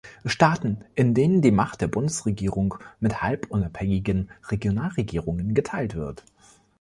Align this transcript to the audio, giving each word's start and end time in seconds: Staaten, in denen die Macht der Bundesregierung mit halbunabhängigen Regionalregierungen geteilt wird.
Staaten, 0.25 0.83
in 0.95 1.13
denen 1.13 1.43
die 1.43 1.51
Macht 1.51 1.81
der 1.81 1.87
Bundesregierung 1.87 2.73
mit 2.99 3.21
halbunabhängigen 3.21 4.31
Regionalregierungen 4.49 5.53
geteilt 5.53 5.93
wird. 5.93 6.23